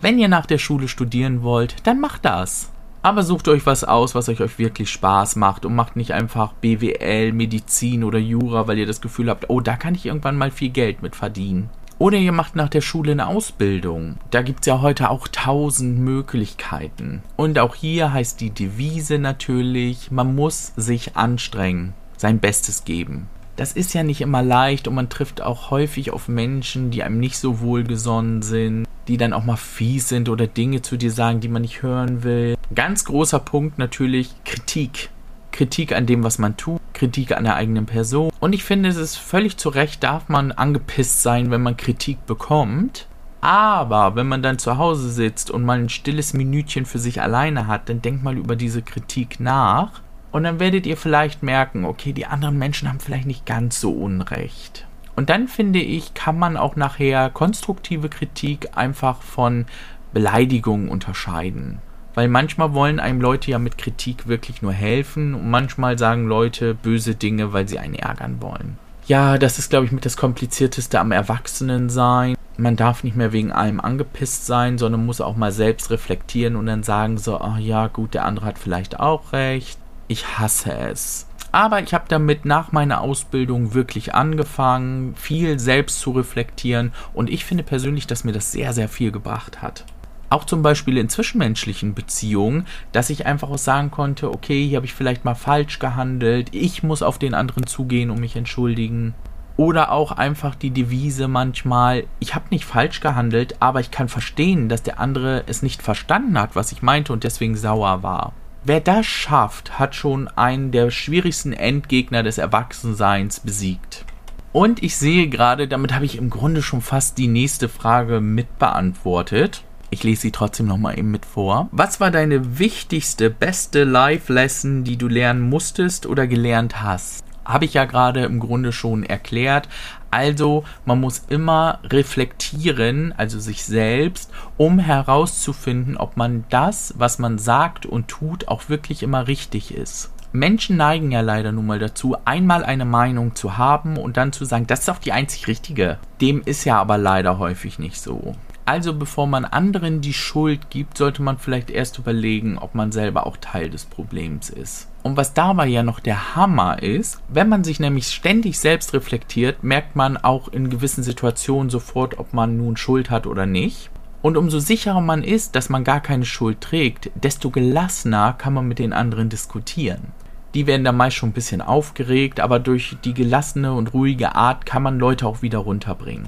Wenn 0.01 0.17
ihr 0.17 0.29
nach 0.29 0.45
der 0.45 0.59
Schule 0.59 0.87
studieren 0.87 1.43
wollt, 1.43 1.75
dann 1.83 1.99
macht 1.99 2.23
das. 2.23 2.71
Aber 3.01 3.21
sucht 3.23 3.49
euch 3.49 3.65
was 3.65 3.83
aus, 3.83 4.15
was 4.15 4.29
euch, 4.29 4.57
wirklich 4.57 4.89
Spaß 4.89 5.35
macht 5.35 5.65
und 5.65 5.75
macht 5.75 5.97
nicht 5.97 6.13
einfach 6.13 6.53
BWL, 6.53 7.33
Medizin 7.33 8.05
oder 8.05 8.19
Jura, 8.19 8.67
weil 8.67 8.77
ihr 8.77 8.85
das 8.85 9.01
Gefühl 9.01 9.29
habt, 9.29 9.49
oh, 9.49 9.59
da 9.59 9.75
kann 9.75 9.95
ich 9.95 10.05
irgendwann 10.05 10.37
mal 10.37 10.51
viel 10.51 10.69
Geld 10.69 11.01
mit 11.01 11.17
verdienen. 11.17 11.69
Oder 11.97 12.17
ihr 12.17 12.31
macht 12.31 12.55
nach 12.55 12.69
der 12.69 12.79
Schule 12.79 13.11
eine 13.11 13.27
Ausbildung. 13.27 14.15
Da 14.31 14.41
gibt 14.41 14.61
es 14.61 14.67
ja 14.67 14.79
heute 14.79 15.09
auch 15.09 15.27
tausend 15.27 15.99
Möglichkeiten. 15.99 17.21
Und 17.35 17.59
auch 17.59 17.75
hier 17.75 18.13
heißt 18.13 18.39
die 18.39 18.51
Devise 18.51 19.19
natürlich, 19.19 20.11
man 20.11 20.33
muss 20.33 20.71
sich 20.77 21.17
anstrengen, 21.17 21.93
sein 22.15 22.39
Bestes 22.39 22.85
geben. 22.85 23.27
Das 23.57 23.73
ist 23.73 23.93
ja 23.93 24.03
nicht 24.03 24.21
immer 24.21 24.43
leicht 24.43 24.87
und 24.87 24.95
man 24.95 25.09
trifft 25.09 25.41
auch 25.41 25.71
häufig 25.71 26.11
auf 26.11 26.29
Menschen, 26.29 26.89
die 26.89 27.03
einem 27.03 27.19
nicht 27.19 27.37
so 27.37 27.59
wohlgesonnen 27.59 28.41
sind 28.41 28.87
die 29.09 29.17
dann 29.17 29.33
auch 29.33 29.43
mal 29.43 29.57
fies 29.57 30.07
sind 30.07 30.29
oder 30.29 30.47
Dinge 30.47 30.81
zu 30.81 30.95
dir 30.95 31.11
sagen, 31.11 31.39
die 31.39 31.49
man 31.49 31.63
nicht 31.63 31.81
hören 31.81 32.23
will. 32.23 32.55
Ganz 32.73 33.03
großer 33.05 33.39
Punkt 33.39 33.79
natürlich 33.79 34.29
Kritik. 34.45 35.09
Kritik 35.51 35.93
an 35.93 36.05
dem, 36.05 36.23
was 36.23 36.37
man 36.37 36.55
tut, 36.55 36.79
Kritik 36.93 37.31
an 37.35 37.43
der 37.43 37.55
eigenen 37.55 37.87
Person. 37.87 38.31
Und 38.39 38.53
ich 38.53 38.63
finde, 38.63 38.87
es 38.87 38.97
ist 38.97 39.17
völlig 39.17 39.57
zu 39.57 39.69
Recht, 39.69 40.03
darf 40.03 40.29
man 40.29 40.51
angepisst 40.51 41.23
sein, 41.23 41.49
wenn 41.51 41.63
man 41.63 41.75
Kritik 41.75 42.25
bekommt. 42.27 43.07
Aber 43.41 44.15
wenn 44.15 44.27
man 44.27 44.43
dann 44.43 44.59
zu 44.59 44.77
Hause 44.77 45.09
sitzt 45.09 45.49
und 45.49 45.63
mal 45.63 45.79
ein 45.79 45.89
stilles 45.89 46.33
Minütchen 46.33 46.85
für 46.85 46.99
sich 46.99 47.21
alleine 47.21 47.67
hat, 47.67 47.89
dann 47.89 48.01
denkt 48.01 48.23
mal 48.23 48.37
über 48.37 48.55
diese 48.55 48.81
Kritik 48.81 49.39
nach. 49.39 50.01
Und 50.31 50.43
dann 50.43 50.59
werdet 50.59 50.85
ihr 50.85 50.97
vielleicht 50.97 51.41
merken, 51.41 51.85
okay, 51.85 52.13
die 52.13 52.27
anderen 52.27 52.57
Menschen 52.57 52.87
haben 52.87 52.99
vielleicht 52.99 53.25
nicht 53.25 53.45
ganz 53.45 53.81
so 53.81 53.91
Unrecht. 53.91 54.85
Und 55.19 55.29
dann 55.29 55.49
finde 55.49 55.79
ich, 55.79 56.13
kann 56.13 56.39
man 56.39 56.55
auch 56.55 56.77
nachher 56.77 57.29
konstruktive 57.29 58.07
Kritik 58.07 58.77
einfach 58.77 59.21
von 59.21 59.65
Beleidigungen 60.13 60.87
unterscheiden. 60.87 61.79
Weil 62.13 62.29
manchmal 62.29 62.73
wollen 62.73 63.01
einem 63.01 63.19
Leute 63.19 63.51
ja 63.51 63.59
mit 63.59 63.77
Kritik 63.77 64.29
wirklich 64.29 64.61
nur 64.61 64.71
helfen 64.71 65.35
und 65.35 65.49
manchmal 65.49 65.97
sagen 65.97 66.25
Leute 66.25 66.73
böse 66.73 67.15
Dinge, 67.15 67.51
weil 67.51 67.67
sie 67.67 67.79
einen 67.79 67.95
ärgern 67.95 68.41
wollen. 68.41 68.77
Ja, 69.07 69.37
das 69.37 69.59
ist, 69.59 69.69
glaube 69.69 69.85
ich, 69.85 69.91
mit 69.91 70.05
das 70.05 70.15
Komplizierteste 70.15 71.01
am 71.01 71.11
Erwachsenensein. 71.11 72.37
Man 72.55 72.77
darf 72.77 73.03
nicht 73.03 73.17
mehr 73.17 73.33
wegen 73.33 73.51
allem 73.51 73.81
angepisst 73.81 74.45
sein, 74.45 74.77
sondern 74.77 75.05
muss 75.05 75.19
auch 75.19 75.35
mal 75.35 75.51
selbst 75.51 75.91
reflektieren 75.91 76.55
und 76.55 76.65
dann 76.65 76.83
sagen 76.83 77.17
so, 77.17 77.41
ach 77.41 77.57
ja, 77.57 77.87
gut, 77.87 78.13
der 78.13 78.23
andere 78.23 78.45
hat 78.45 78.57
vielleicht 78.57 79.01
auch 79.01 79.33
recht. 79.33 79.79
Ich 80.07 80.39
hasse 80.39 80.71
es. 80.71 81.28
Aber 81.51 81.81
ich 81.81 81.93
habe 81.93 82.05
damit 82.07 82.45
nach 82.45 82.71
meiner 82.71 83.01
Ausbildung 83.01 83.73
wirklich 83.73 84.13
angefangen, 84.13 85.15
viel 85.15 85.59
selbst 85.59 85.99
zu 85.99 86.11
reflektieren 86.11 86.93
und 87.13 87.29
ich 87.29 87.45
finde 87.45 87.63
persönlich, 87.63 88.07
dass 88.07 88.23
mir 88.23 88.33
das 88.33 88.51
sehr, 88.51 88.73
sehr 88.73 88.89
viel 88.89 89.11
gebracht 89.11 89.61
hat. 89.61 89.85
Auch 90.29 90.43
zum 90.43 90.61
Beispiel 90.61 90.97
in 90.97 91.09
zwischenmenschlichen 91.09 91.95
Beziehungen, 91.95 92.67
dass 92.91 93.09
ich 93.09 93.25
einfach 93.25 93.49
auch 93.49 93.57
sagen 93.57 93.89
konnte, 93.89 94.31
okay, 94.31 94.67
hier 94.67 94.77
habe 94.77 94.85
ich 94.85 94.93
vielleicht 94.93 95.25
mal 95.25 95.33
falsch 95.33 95.79
gehandelt, 95.79 96.49
ich 96.53 96.83
muss 96.83 97.01
auf 97.01 97.17
den 97.17 97.33
anderen 97.33 97.65
zugehen 97.65 98.11
und 98.11 98.19
mich 98.19 98.35
entschuldigen. 98.35 99.15
Oder 99.57 99.91
auch 99.91 100.11
einfach 100.11 100.55
die 100.55 100.69
Devise 100.69 101.27
manchmal, 101.27 102.05
ich 102.19 102.35
habe 102.35 102.45
nicht 102.51 102.63
falsch 102.63 103.01
gehandelt, 103.01 103.55
aber 103.59 103.79
ich 103.81 103.91
kann 103.91 104.07
verstehen, 104.07 104.69
dass 104.69 104.83
der 104.83 104.99
andere 104.99 105.43
es 105.47 105.63
nicht 105.63 105.81
verstanden 105.81 106.39
hat, 106.39 106.55
was 106.55 106.71
ich 106.71 106.83
meinte 106.83 107.11
und 107.11 107.23
deswegen 107.23 107.57
sauer 107.57 108.03
war. 108.03 108.33
Wer 108.65 108.81
das 108.81 109.05
schafft, 109.05 109.79
hat 109.79 109.95
schon 109.95 110.27
einen 110.27 110.71
der 110.71 110.91
schwierigsten 110.91 111.53
Endgegner 111.53 112.23
des 112.23 112.37
Erwachsenseins 112.37 113.39
besiegt. 113.39 114.05
Und 114.51 114.83
ich 114.83 114.97
sehe 114.97 115.29
gerade, 115.29 115.67
damit 115.67 115.93
habe 115.93 116.05
ich 116.05 116.17
im 116.17 116.29
Grunde 116.29 116.61
schon 116.61 116.81
fast 116.81 117.17
die 117.17 117.27
nächste 117.27 117.69
Frage 117.69 118.19
mitbeantwortet. 118.19 119.63
Ich 119.91 120.03
lese 120.03 120.23
sie 120.23 120.31
trotzdem 120.31 120.67
nochmal 120.67 120.99
eben 120.99 121.09
mit 121.09 121.25
vor. 121.25 121.69
Was 121.71 121.99
war 121.99 122.11
deine 122.11 122.59
wichtigste, 122.59 123.29
beste 123.29 123.85
Life-Lesson, 123.85 124.83
die 124.83 124.97
du 124.97 125.07
lernen 125.07 125.41
musstest 125.41 126.05
oder 126.05 126.27
gelernt 126.27 126.81
hast? 126.81 127.23
Habe 127.45 127.65
ich 127.65 127.73
ja 127.73 127.85
gerade 127.85 128.25
im 128.25 128.39
Grunde 128.39 128.71
schon 128.71 129.03
erklärt. 129.03 129.69
Also 130.11 130.63
man 130.85 130.99
muss 130.99 131.23
immer 131.29 131.79
reflektieren, 131.83 133.13
also 133.17 133.39
sich 133.39 133.63
selbst, 133.63 134.31
um 134.57 134.79
herauszufinden, 134.79 135.97
ob 135.97 136.17
man 136.17 136.45
das, 136.49 136.93
was 136.97 137.19
man 137.19 137.37
sagt 137.37 137.85
und 137.85 138.07
tut, 138.07 138.47
auch 138.47 138.69
wirklich 138.69 139.03
immer 139.03 139.27
richtig 139.27 139.73
ist. 139.73 140.11
Menschen 140.31 140.77
neigen 140.77 141.11
ja 141.11 141.21
leider 141.21 141.51
nun 141.51 141.65
mal 141.65 141.79
dazu, 141.79 142.15
einmal 142.23 142.63
eine 142.63 142.85
Meinung 142.85 143.35
zu 143.35 143.57
haben 143.57 143.97
und 143.97 144.15
dann 144.17 144.31
zu 144.31 144.45
sagen, 144.45 144.67
das 144.67 144.81
ist 144.81 144.89
auch 144.89 144.99
die 144.99 145.11
einzig 145.11 145.47
richtige. 145.47 145.97
Dem 146.21 146.41
ist 146.45 146.65
ja 146.65 146.79
aber 146.79 146.99
leider 146.99 147.39
häufig 147.39 147.79
nicht 147.79 147.99
so. 147.99 148.35
Also 148.69 148.93
bevor 148.93 149.25
man 149.25 149.45
anderen 149.45 149.99
die 149.99 150.13
Schuld 150.13 150.69
gibt, 150.69 150.95
sollte 150.95 151.23
man 151.23 151.39
vielleicht 151.39 151.71
erst 151.71 151.97
überlegen, 151.97 152.59
ob 152.59 152.75
man 152.75 152.91
selber 152.91 153.25
auch 153.25 153.37
Teil 153.37 153.71
des 153.71 153.85
Problems 153.85 154.51
ist. 154.51 154.87
Und 155.01 155.17
was 155.17 155.33
dabei 155.33 155.65
ja 155.65 155.81
noch 155.81 155.99
der 155.99 156.35
Hammer 156.35 156.83
ist, 156.83 157.19
wenn 157.29 157.49
man 157.49 157.63
sich 157.63 157.79
nämlich 157.79 158.05
ständig 158.05 158.59
selbst 158.59 158.93
reflektiert, 158.93 159.63
merkt 159.63 159.95
man 159.95 160.17
auch 160.17 160.49
in 160.49 160.69
gewissen 160.69 161.01
Situationen 161.01 161.71
sofort, 161.71 162.19
ob 162.19 162.31
man 162.35 162.57
nun 162.57 162.77
Schuld 162.77 163.09
hat 163.09 163.25
oder 163.25 163.47
nicht. 163.47 163.89
Und 164.21 164.37
umso 164.37 164.59
sicherer 164.59 165.01
man 165.01 165.23
ist, 165.23 165.55
dass 165.55 165.69
man 165.69 165.83
gar 165.83 165.99
keine 165.99 166.25
Schuld 166.25 166.61
trägt, 166.61 167.09
desto 167.15 167.49
gelassener 167.49 168.33
kann 168.33 168.53
man 168.53 168.67
mit 168.67 168.77
den 168.77 168.93
anderen 168.93 169.29
diskutieren. 169.29 170.11
Die 170.53 170.67
werden 170.67 170.83
da 170.83 170.91
meist 170.91 171.15
schon 171.15 171.29
ein 171.29 171.33
bisschen 171.33 171.63
aufgeregt, 171.63 172.39
aber 172.39 172.59
durch 172.59 172.97
die 173.03 173.15
gelassene 173.15 173.73
und 173.73 173.95
ruhige 173.95 174.35
Art 174.35 174.67
kann 174.67 174.83
man 174.83 174.99
Leute 174.99 175.25
auch 175.25 175.41
wieder 175.41 175.57
runterbringen. 175.57 176.27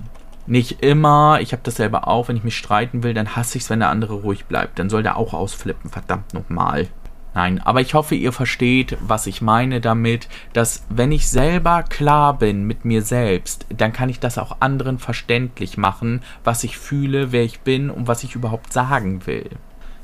Nicht 0.51 0.83
immer, 0.83 1.39
ich 1.39 1.53
habe 1.53 1.61
das 1.63 1.75
selber 1.75 2.09
auch, 2.09 2.27
wenn 2.27 2.35
ich 2.35 2.43
mich 2.43 2.57
streiten 2.57 3.03
will, 3.03 3.13
dann 3.13 3.37
hasse 3.37 3.57
ich 3.57 3.63
es, 3.63 3.69
wenn 3.69 3.79
der 3.79 3.87
andere 3.87 4.15
ruhig 4.15 4.47
bleibt. 4.47 4.79
Dann 4.79 4.89
soll 4.89 5.01
der 5.01 5.15
auch 5.15 5.33
ausflippen, 5.33 5.89
verdammt 5.89 6.33
nochmal. 6.33 6.89
Nein, 7.33 7.61
aber 7.63 7.79
ich 7.79 7.93
hoffe, 7.93 8.15
ihr 8.15 8.33
versteht, 8.33 8.97
was 8.99 9.27
ich 9.27 9.41
meine 9.41 9.79
damit, 9.79 10.27
dass 10.51 10.83
wenn 10.89 11.13
ich 11.13 11.29
selber 11.29 11.83
klar 11.83 12.37
bin 12.37 12.65
mit 12.67 12.83
mir 12.83 13.01
selbst, 13.01 13.65
dann 13.69 13.93
kann 13.93 14.09
ich 14.09 14.19
das 14.19 14.37
auch 14.37 14.57
anderen 14.59 14.99
verständlich 14.99 15.77
machen, 15.77 16.19
was 16.43 16.65
ich 16.65 16.77
fühle, 16.77 17.31
wer 17.31 17.45
ich 17.45 17.61
bin 17.61 17.89
und 17.89 18.09
was 18.09 18.25
ich 18.25 18.35
überhaupt 18.35 18.73
sagen 18.73 19.25
will. 19.25 19.51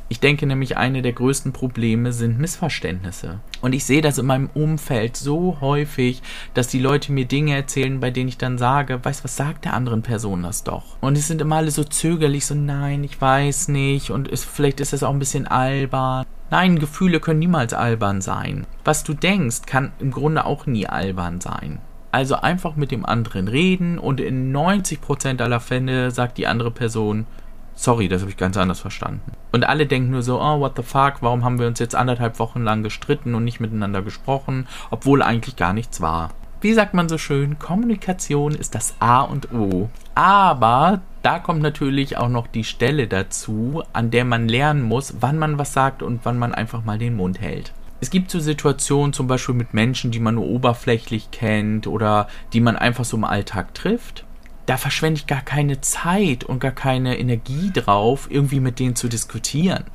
Ich 0.10 0.22
denke 0.22 0.46
nämlich, 0.46 0.78
eine 0.78 1.02
der 1.02 1.12
größten 1.12 1.52
Probleme 1.52 2.14
sind 2.14 2.40
Missverständnisse. 2.40 3.40
Und 3.60 3.74
ich 3.74 3.84
sehe 3.84 4.02
das 4.02 4.18
in 4.18 4.26
meinem 4.26 4.50
Umfeld 4.54 5.18
so 5.18 5.58
häufig, 5.60 6.22
dass 6.54 6.70
die 6.70 6.80
Leute 6.80 7.12
mir 7.12 7.26
Dinge 7.26 7.56
erzählen, 7.56 8.00
bei 8.00 8.10
denen 8.10 8.30
ich 8.30 8.38
dann 8.38 8.58
sage, 8.58 9.04
weißt 9.04 9.26
was 9.26 9.36
sagt 9.36 9.66
der 9.66 9.74
anderen 9.74 10.04
Person 10.04 10.44
das 10.44 10.64
doch? 10.64 10.96
Und 11.02 11.18
es 11.18 11.28
sind 11.28 11.42
immer 11.42 11.58
alle 11.58 11.72
so 11.72 11.84
zögerlich, 11.84 12.46
so 12.46 12.56
nein, 12.56 13.04
ich 13.04 13.20
weiß 13.20 13.68
nicht 13.68 14.10
und 14.10 14.30
ist, 14.30 14.46
vielleicht 14.46 14.80
ist 14.80 14.94
es 14.94 15.04
auch 15.04 15.12
ein 15.12 15.20
bisschen 15.20 15.46
albern. 15.46 16.26
Nein, 16.50 16.80
Gefühle 16.80 17.20
können 17.20 17.40
niemals 17.40 17.74
albern 17.74 18.22
sein. 18.22 18.66
Was 18.86 19.04
du 19.04 19.14
denkst, 19.14 19.64
kann 19.66 19.92
im 20.00 20.12
Grunde 20.12 20.46
auch 20.46 20.66
nie 20.66 20.88
albern 20.88 21.42
sein. 21.42 21.80
Also 22.14 22.36
einfach 22.36 22.78
mit 22.78 22.92
dem 22.92 23.06
anderen 23.06 23.50
reden 23.50 24.00
und 24.00 24.22
in 24.22 24.56
90% 24.56 25.42
aller 25.42 25.60
Fälle 25.60 26.12
sagt 26.12 26.38
die 26.38 26.48
andere 26.48 26.72
Person, 26.72 27.28
sorry, 27.78 28.10
das 28.10 28.22
habe 28.22 28.32
ich 28.32 28.38
ganz 28.38 28.58
anders 28.58 28.82
verstanden. 28.82 29.32
Und 29.54 29.64
alle 29.64 29.86
denken 29.86 30.12
nur 30.12 30.24
so, 30.24 30.42
oh, 30.42 30.60
what 30.60 30.74
the 30.76 30.84
fuck, 30.84 31.22
warum 31.22 31.46
haben 31.46 31.60
wir 31.60 31.68
uns 31.68 31.80
jetzt 31.80 31.96
anderthalb 31.96 32.40
Wochen 32.40 32.64
lang 32.64 32.84
gestritten 32.84 33.36
und 33.36 33.46
nicht 33.46 33.62
miteinander 33.62 34.02
gesprochen, 34.02 34.68
obwohl 34.90 35.22
eigentlich 35.22 35.56
gar 35.56 35.74
nichts 35.74 36.02
war. 36.02 36.32
Wie 36.60 36.74
sagt 36.74 36.96
man 36.96 37.08
so 37.08 37.20
schön, 37.20 37.60
Kommunikation 37.60 38.54
ist 38.54 38.74
das 38.74 38.96
A 39.00 39.22
und 39.22 39.54
O. 39.54 39.90
Aber 40.16 41.02
da 41.22 41.38
kommt 41.38 41.62
natürlich 41.62 42.18
auch 42.18 42.30
noch 42.30 42.48
die 42.48 42.64
Stelle 42.64 43.08
dazu, 43.08 43.84
an 43.94 44.10
der 44.10 44.26
man 44.26 44.48
lernen 44.48 44.82
muss, 44.82 45.18
wann 45.20 45.38
man 45.38 45.60
was 45.60 45.74
sagt 45.74 46.02
und 46.02 46.22
wann 46.24 46.40
man 46.40 46.56
einfach 46.56 46.84
mal 46.84 46.98
den 46.98 47.16
Mund 47.16 47.40
hält. 47.40 47.74
Es 48.00 48.10
gibt 48.10 48.32
so 48.32 48.40
Situationen 48.40 49.14
zum 49.14 49.28
Beispiel 49.28 49.56
mit 49.56 49.74
Menschen, 49.74 50.12
die 50.12 50.20
man 50.20 50.36
nur 50.36 50.46
oberflächlich 50.46 51.30
kennt 51.32 51.86
oder 51.86 52.28
die 52.54 52.60
man 52.60 52.76
einfach 52.76 53.06
so 53.06 53.18
im 53.18 53.24
Alltag 53.24 53.74
trifft 53.76 54.27
da 54.68 54.78
verschwende 54.78 55.20
ich 55.20 55.28
gar 55.28 55.42
keine 55.42 55.82
Zeit 55.82 56.44
und 56.44 56.60
gar 56.60 56.74
keine 56.74 57.18
Energie 57.18 57.72
drauf, 57.74 58.28
irgendwie 58.30 58.60
mit 58.60 58.80
denen 58.80 58.96
zu 58.96 59.08
diskutieren. 59.08 59.86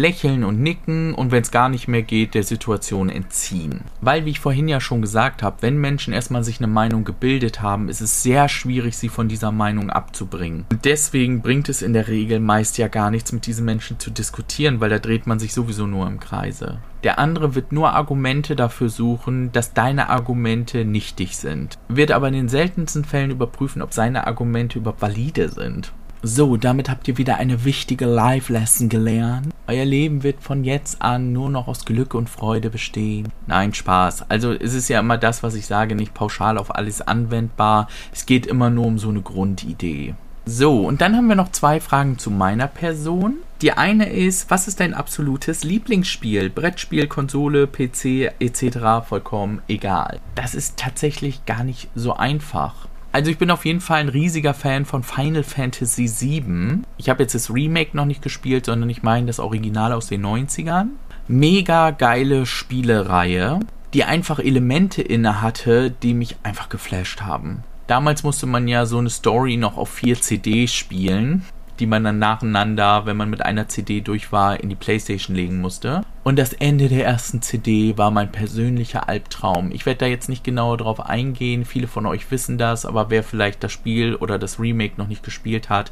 Lächeln 0.00 0.44
und 0.44 0.60
nicken 0.60 1.14
und 1.14 1.30
wenn 1.30 1.42
es 1.42 1.50
gar 1.50 1.68
nicht 1.68 1.86
mehr 1.86 2.02
geht, 2.02 2.34
der 2.34 2.42
Situation 2.42 3.10
entziehen. 3.10 3.82
Weil, 4.00 4.24
wie 4.24 4.30
ich 4.30 4.40
vorhin 4.40 4.66
ja 4.66 4.80
schon 4.80 5.02
gesagt 5.02 5.42
habe, 5.42 5.58
wenn 5.60 5.78
Menschen 5.78 6.14
erstmal 6.14 6.42
sich 6.42 6.58
eine 6.58 6.66
Meinung 6.66 7.04
gebildet 7.04 7.60
haben, 7.60 7.88
ist 7.88 8.00
es 8.00 8.22
sehr 8.22 8.48
schwierig, 8.48 8.96
sie 8.96 9.10
von 9.10 9.28
dieser 9.28 9.52
Meinung 9.52 9.90
abzubringen. 9.90 10.64
Und 10.70 10.84
deswegen 10.84 11.42
bringt 11.42 11.68
es 11.68 11.82
in 11.82 11.92
der 11.92 12.08
Regel 12.08 12.40
meist 12.40 12.78
ja 12.78 12.88
gar 12.88 13.10
nichts, 13.10 13.32
mit 13.32 13.46
diesen 13.46 13.64
Menschen 13.66 13.98
zu 13.98 14.10
diskutieren, 14.10 14.80
weil 14.80 14.90
da 14.90 14.98
dreht 14.98 15.26
man 15.26 15.38
sich 15.38 15.52
sowieso 15.52 15.86
nur 15.86 16.06
im 16.06 16.18
Kreise. 16.18 16.78
Der 17.04 17.18
andere 17.18 17.54
wird 17.54 17.72
nur 17.72 17.92
Argumente 17.92 18.56
dafür 18.56 18.90
suchen, 18.90 19.52
dass 19.52 19.72
deine 19.72 20.10
Argumente 20.10 20.84
nichtig 20.84 21.36
sind, 21.36 21.78
wird 21.88 22.10
aber 22.10 22.28
in 22.28 22.34
den 22.34 22.48
seltensten 22.48 23.04
Fällen 23.04 23.30
überprüfen, 23.30 23.80
ob 23.80 23.94
seine 23.94 24.26
Argumente 24.26 24.78
überhaupt 24.78 25.00
valide 25.00 25.48
sind. 25.48 25.92
So, 26.22 26.58
damit 26.58 26.90
habt 26.90 27.08
ihr 27.08 27.16
wieder 27.16 27.38
eine 27.38 27.64
wichtige 27.64 28.04
Live-Lesson 28.04 28.90
gelernt. 28.90 29.54
Euer 29.66 29.86
Leben 29.86 30.22
wird 30.22 30.42
von 30.42 30.64
jetzt 30.64 31.00
an 31.00 31.32
nur 31.32 31.48
noch 31.48 31.66
aus 31.66 31.86
Glück 31.86 32.12
und 32.12 32.28
Freude 32.28 32.68
bestehen. 32.68 33.28
Nein, 33.46 33.72
Spaß. 33.72 34.28
Also 34.28 34.52
es 34.52 34.74
ist 34.74 34.88
ja 34.88 35.00
immer 35.00 35.16
das, 35.16 35.42
was 35.42 35.54
ich 35.54 35.66
sage, 35.66 35.94
nicht 35.94 36.12
pauschal 36.12 36.58
auf 36.58 36.74
alles 36.74 37.00
anwendbar. 37.00 37.88
Es 38.12 38.26
geht 38.26 38.46
immer 38.46 38.68
nur 38.68 38.84
um 38.84 38.98
so 38.98 39.08
eine 39.08 39.22
Grundidee. 39.22 40.14
So, 40.44 40.86
und 40.86 41.00
dann 41.00 41.16
haben 41.16 41.28
wir 41.28 41.36
noch 41.36 41.52
zwei 41.52 41.80
Fragen 41.80 42.18
zu 42.18 42.30
meiner 42.30 42.66
Person. 42.66 43.36
Die 43.62 43.72
eine 43.72 44.10
ist, 44.10 44.50
was 44.50 44.68
ist 44.68 44.80
dein 44.80 44.92
absolutes 44.92 45.64
Lieblingsspiel? 45.64 46.50
Brettspiel, 46.50 47.06
Konsole, 47.06 47.66
PC 47.66 48.32
etc. 48.40 49.06
vollkommen 49.08 49.62
egal. 49.68 50.20
Das 50.34 50.54
ist 50.54 50.76
tatsächlich 50.76 51.46
gar 51.46 51.64
nicht 51.64 51.88
so 51.94 52.14
einfach. 52.14 52.89
Also 53.12 53.30
ich 53.30 53.38
bin 53.38 53.50
auf 53.50 53.64
jeden 53.64 53.80
Fall 53.80 54.00
ein 54.00 54.08
riesiger 54.08 54.54
Fan 54.54 54.84
von 54.84 55.02
Final 55.02 55.42
Fantasy 55.42 56.08
VII. 56.08 56.82
Ich 56.96 57.08
habe 57.08 57.22
jetzt 57.22 57.34
das 57.34 57.52
Remake 57.52 57.96
noch 57.96 58.04
nicht 58.04 58.22
gespielt, 58.22 58.66
sondern 58.66 58.88
ich 58.88 59.02
meine 59.02 59.26
das 59.26 59.40
Original 59.40 59.92
aus 59.92 60.06
den 60.06 60.24
90ern. 60.24 60.88
Mega 61.26 61.90
geile 61.90 62.46
Spielereihe, 62.46 63.60
die 63.94 64.04
einfach 64.04 64.38
Elemente 64.38 65.02
inne 65.02 65.42
hatte, 65.42 65.90
die 65.90 66.14
mich 66.14 66.36
einfach 66.44 66.68
geflasht 66.68 67.22
haben. 67.22 67.64
Damals 67.88 68.22
musste 68.22 68.46
man 68.46 68.68
ja 68.68 68.86
so 68.86 68.98
eine 68.98 69.10
Story 69.10 69.56
noch 69.56 69.76
auf 69.76 69.88
vier 69.88 70.20
CDs 70.20 70.72
spielen, 70.72 71.44
die 71.80 71.86
man 71.86 72.04
dann 72.04 72.18
nacheinander, 72.18 73.06
wenn 73.06 73.16
man 73.16 73.30
mit 73.30 73.44
einer 73.44 73.68
CD 73.68 74.00
durch 74.00 74.30
war, 74.30 74.60
in 74.60 74.68
die 74.68 74.76
Playstation 74.76 75.34
legen 75.34 75.60
musste. 75.60 76.02
Und 76.22 76.38
das 76.38 76.52
Ende 76.52 76.88
der 76.88 77.06
ersten 77.06 77.42
CD 77.42 77.96
war 77.96 78.10
mein 78.10 78.30
persönlicher 78.30 79.08
Albtraum. 79.08 79.72
Ich 79.72 79.86
werde 79.86 79.98
da 79.98 80.06
jetzt 80.06 80.28
nicht 80.28 80.44
genauer 80.44 80.76
drauf 80.76 81.00
eingehen, 81.00 81.64
viele 81.64 81.88
von 81.88 82.06
euch 82.06 82.30
wissen 82.30 82.58
das, 82.58 82.86
aber 82.86 83.10
wer 83.10 83.24
vielleicht 83.24 83.64
das 83.64 83.72
Spiel 83.72 84.14
oder 84.14 84.38
das 84.38 84.60
Remake 84.60 84.94
noch 84.98 85.08
nicht 85.08 85.22
gespielt 85.22 85.70
hat, 85.70 85.90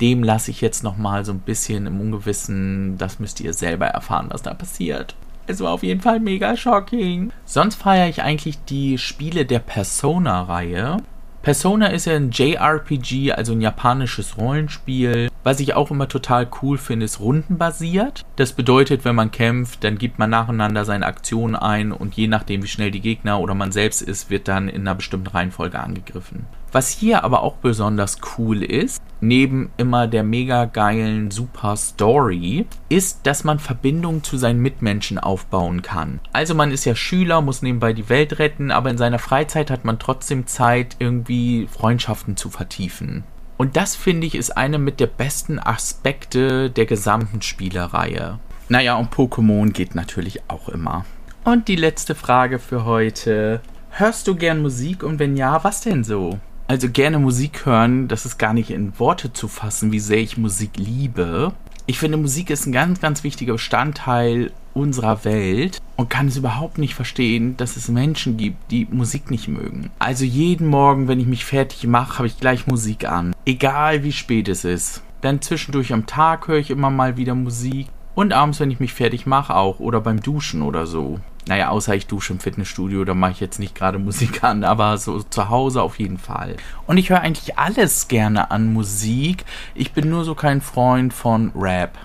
dem 0.00 0.22
lasse 0.22 0.50
ich 0.50 0.60
jetzt 0.60 0.82
nochmal 0.82 1.24
so 1.24 1.32
ein 1.32 1.40
bisschen 1.40 1.86
im 1.86 2.00
Ungewissen, 2.00 2.96
das 2.98 3.18
müsst 3.18 3.40
ihr 3.40 3.52
selber 3.52 3.86
erfahren, 3.86 4.28
was 4.30 4.42
da 4.42 4.54
passiert. 4.54 5.14
Es 5.46 5.60
war 5.60 5.72
auf 5.72 5.82
jeden 5.82 6.02
Fall 6.02 6.20
mega 6.20 6.56
shocking. 6.56 7.32
Sonst 7.46 7.76
feiere 7.76 8.08
ich 8.08 8.22
eigentlich 8.22 8.58
die 8.64 8.98
Spiele 8.98 9.46
der 9.46 9.60
Persona-Reihe. 9.60 10.98
Persona 11.42 11.86
ist 11.86 12.06
ja 12.06 12.14
ein 12.14 12.30
JRPG, 12.30 13.32
also 13.32 13.52
ein 13.52 13.60
japanisches 13.60 14.36
Rollenspiel. 14.36 15.30
Was 15.44 15.60
ich 15.60 15.74
auch 15.74 15.90
immer 15.90 16.08
total 16.08 16.48
cool 16.60 16.78
finde, 16.78 17.06
ist 17.06 17.20
rundenbasiert. 17.20 18.24
Das 18.36 18.52
bedeutet, 18.52 19.04
wenn 19.04 19.14
man 19.14 19.30
kämpft, 19.30 19.84
dann 19.84 19.98
gibt 19.98 20.18
man 20.18 20.30
nacheinander 20.30 20.84
seine 20.84 21.06
Aktionen 21.06 21.56
ein 21.56 21.92
und 21.92 22.14
je 22.14 22.26
nachdem, 22.26 22.62
wie 22.62 22.68
schnell 22.68 22.90
die 22.90 23.00
Gegner 23.00 23.40
oder 23.40 23.54
man 23.54 23.72
selbst 23.72 24.02
ist, 24.02 24.30
wird 24.30 24.48
dann 24.48 24.68
in 24.68 24.82
einer 24.82 24.96
bestimmten 24.96 25.28
Reihenfolge 25.28 25.78
angegriffen. 25.78 26.46
Was 26.70 26.90
hier 26.90 27.24
aber 27.24 27.42
auch 27.42 27.54
besonders 27.54 28.18
cool 28.36 28.62
ist, 28.62 29.00
neben 29.20 29.70
immer 29.78 30.06
der 30.06 30.22
mega 30.22 30.66
geilen 30.66 31.30
Super 31.30 31.76
Story, 31.76 32.66
ist, 32.88 33.20
dass 33.26 33.42
man 33.42 33.58
Verbindungen 33.58 34.22
zu 34.22 34.36
seinen 34.36 34.60
Mitmenschen 34.60 35.18
aufbauen 35.18 35.82
kann. 35.82 36.20
Also 36.32 36.54
man 36.54 36.70
ist 36.70 36.84
ja 36.84 36.94
Schüler, 36.94 37.40
muss 37.40 37.62
nebenbei 37.62 37.92
die 37.92 38.08
Welt 38.08 38.38
retten, 38.38 38.70
aber 38.70 38.90
in 38.90 38.98
seiner 38.98 39.18
Freizeit 39.18 39.70
hat 39.70 39.84
man 39.84 39.98
trotzdem 39.98 40.46
Zeit, 40.46 40.96
irgendwie 40.98 41.66
Freundschaften 41.66 42.36
zu 42.36 42.50
vertiefen. 42.50 43.24
Und 43.56 43.76
das 43.76 43.96
finde 43.96 44.26
ich 44.26 44.34
ist 44.34 44.56
eine 44.56 44.78
mit 44.78 45.00
der 45.00 45.08
besten 45.08 45.58
Aspekte 45.58 46.70
der 46.70 46.86
gesamten 46.86 47.42
Spielereihe. 47.42 48.38
Naja, 48.68 48.96
und 48.96 49.12
Pokémon 49.12 49.72
geht 49.72 49.94
natürlich 49.94 50.42
auch 50.48 50.68
immer. 50.68 51.04
Und 51.44 51.66
die 51.68 51.76
letzte 51.76 52.14
Frage 52.14 52.58
für 52.58 52.84
heute. 52.84 53.60
Hörst 53.90 54.28
du 54.28 54.36
gern 54.36 54.60
Musik 54.60 55.02
und 55.02 55.18
wenn 55.18 55.36
ja, 55.36 55.64
was 55.64 55.80
denn 55.80 56.04
so? 56.04 56.38
Also 56.70 56.90
gerne 56.90 57.18
Musik 57.18 57.64
hören, 57.64 58.08
das 58.08 58.26
ist 58.26 58.36
gar 58.36 58.52
nicht 58.52 58.68
in 58.68 58.98
Worte 58.98 59.32
zu 59.32 59.48
fassen, 59.48 59.90
wie 59.90 60.00
sehr 60.00 60.18
ich 60.18 60.36
Musik 60.36 60.72
liebe. 60.76 61.54
Ich 61.86 61.98
finde, 61.98 62.18
Musik 62.18 62.50
ist 62.50 62.66
ein 62.66 62.72
ganz, 62.72 63.00
ganz 63.00 63.24
wichtiger 63.24 63.54
Bestandteil 63.54 64.52
unserer 64.74 65.24
Welt 65.24 65.80
und 65.96 66.10
kann 66.10 66.28
es 66.28 66.36
überhaupt 66.36 66.76
nicht 66.76 66.94
verstehen, 66.94 67.56
dass 67.56 67.78
es 67.78 67.88
Menschen 67.88 68.36
gibt, 68.36 68.70
die 68.70 68.86
Musik 68.90 69.30
nicht 69.30 69.48
mögen. 69.48 69.88
Also 69.98 70.26
jeden 70.26 70.66
Morgen, 70.66 71.08
wenn 71.08 71.18
ich 71.18 71.26
mich 71.26 71.46
fertig 71.46 71.86
mache, 71.86 72.18
habe 72.18 72.26
ich 72.26 72.38
gleich 72.38 72.66
Musik 72.66 73.08
an. 73.08 73.34
Egal 73.46 74.04
wie 74.04 74.12
spät 74.12 74.46
es 74.48 74.66
ist. 74.66 75.02
Dann 75.22 75.40
zwischendurch 75.40 75.94
am 75.94 76.04
Tag 76.04 76.48
höre 76.48 76.58
ich 76.58 76.68
immer 76.68 76.90
mal 76.90 77.16
wieder 77.16 77.34
Musik. 77.34 77.86
Und 78.18 78.32
abends, 78.32 78.58
wenn 78.58 78.72
ich 78.72 78.80
mich 78.80 78.94
fertig 78.94 79.26
mache, 79.26 79.54
auch. 79.54 79.78
Oder 79.78 80.00
beim 80.00 80.20
Duschen 80.20 80.62
oder 80.62 80.88
so. 80.88 81.20
Naja, 81.46 81.68
außer 81.68 81.94
ich 81.94 82.08
dusche 82.08 82.32
im 82.32 82.40
Fitnessstudio, 82.40 83.04
da 83.04 83.14
mache 83.14 83.30
ich 83.30 83.38
jetzt 83.38 83.60
nicht 83.60 83.76
gerade 83.76 83.98
Musik 84.00 84.42
an, 84.42 84.64
aber 84.64 84.98
so 84.98 85.22
zu 85.22 85.50
Hause 85.50 85.82
auf 85.82 86.00
jeden 86.00 86.18
Fall. 86.18 86.56
Und 86.88 86.96
ich 86.96 87.10
höre 87.10 87.20
eigentlich 87.20 87.58
alles 87.58 88.08
gerne 88.08 88.50
an 88.50 88.72
Musik. 88.72 89.44
Ich 89.76 89.92
bin 89.92 90.10
nur 90.10 90.24
so 90.24 90.34
kein 90.34 90.60
Freund 90.60 91.14
von 91.14 91.52
Rap. 91.54 91.96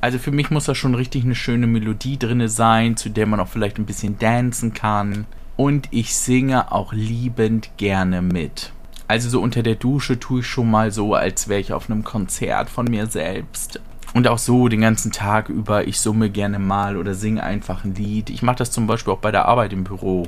Also 0.00 0.20
für 0.20 0.30
mich 0.30 0.52
muss 0.52 0.66
da 0.66 0.76
schon 0.76 0.94
richtig 0.94 1.24
eine 1.24 1.34
schöne 1.34 1.66
Melodie 1.66 2.16
drin 2.16 2.46
sein, 2.46 2.96
zu 2.96 3.08
der 3.10 3.26
man 3.26 3.40
auch 3.40 3.48
vielleicht 3.48 3.78
ein 3.78 3.86
bisschen 3.86 4.20
dancen 4.20 4.72
kann. 4.72 5.26
Und 5.56 5.88
ich 5.90 6.14
singe 6.14 6.70
auch 6.70 6.92
liebend 6.92 7.76
gerne 7.76 8.22
mit. 8.22 8.70
Also 9.08 9.28
so 9.28 9.40
unter 9.40 9.64
der 9.64 9.74
Dusche 9.74 10.20
tue 10.20 10.40
ich 10.40 10.46
schon 10.46 10.70
mal 10.70 10.92
so, 10.92 11.14
als 11.14 11.48
wäre 11.48 11.60
ich 11.60 11.72
auf 11.72 11.90
einem 11.90 12.04
Konzert 12.04 12.70
von 12.70 12.86
mir 12.86 13.08
selbst. 13.08 13.80
Und 14.16 14.28
auch 14.28 14.38
so 14.38 14.68
den 14.68 14.80
ganzen 14.80 15.12
Tag 15.12 15.50
über, 15.50 15.86
ich 15.86 16.00
summe 16.00 16.30
gerne 16.30 16.58
mal 16.58 16.96
oder 16.96 17.12
singe 17.12 17.42
einfach 17.42 17.84
ein 17.84 17.94
Lied. 17.94 18.30
Ich 18.30 18.42
mache 18.42 18.56
das 18.56 18.70
zum 18.70 18.86
Beispiel 18.86 19.12
auch 19.12 19.18
bei 19.18 19.30
der 19.30 19.44
Arbeit 19.44 19.74
im 19.74 19.84
Büro. 19.84 20.22